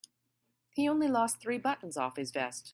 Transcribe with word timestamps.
He 0.71 0.89
only 0.89 1.07
lost 1.07 1.39
three 1.39 1.59
buttons 1.59 1.95
off 1.95 2.15
his 2.15 2.31
vest. 2.31 2.69